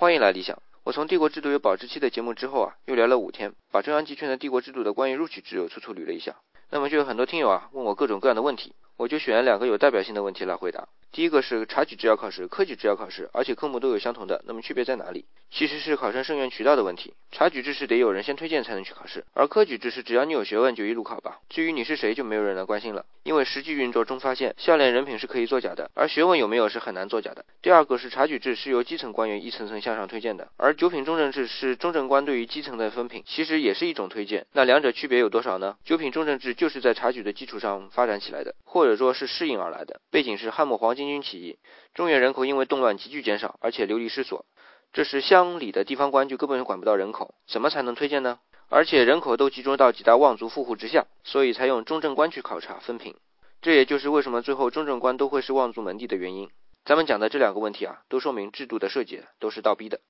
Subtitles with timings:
[0.00, 0.62] 欢迎来理想。
[0.82, 6.36] 我从帝国制度有保质期的节目之后啊，又聊了五天，把中央集权的帝国制度的关于录取制度粗粗捋了一下。
[6.70, 10.88] 那么就有很多听友啊问我各种各样的问题，我就选了两个有代表性的问题来回答。
[11.12, 15.24] 第一个是察举制要考试、科举制要考试，而且科目都有相同的，那么区别在哪里？
[15.50, 17.14] 其实是考生生源渠道的问题。
[17.32, 21.38] 察举制是得有人先推荐才能去考试，而科举制是只要你有学问就一路考吧。
[21.48, 23.04] 至于你是谁，就没有人来关心了。
[23.24, 27.44] 因为实际运作中发现，笑脸人品是可以作假的，而学问有没有是很难作假的。
[27.60, 34.46] 第二个是察举制是由基层官员一层层向上推荐的，而九品中正制是中正官对于基层的分品，其实也是一种推荐。
[34.52, 35.76] 那两者区别有多少呢？
[35.84, 40.00] 九品中正制就是在察举的基础上发展起来的，或者说是适应而来的。
[40.10, 41.58] 背景是汉末黄新军起义。
[41.94, 44.44] 中原人口因为动乱急剧减少，而且流离失所，
[44.92, 48.38] 这时乡里的地方官就根本管不到人口，怎么才能推荐呢？
[48.68, 53.16] 而且人口都集中到几大望族富户之下，所以才用中正官去考察分品。
[53.62, 56.50] 这也就是为什么最后中正官都会是望族门第的原因。
[56.84, 60.00] 咱们讲的这两个问题啊，都说明制度的设计都是倒逼的。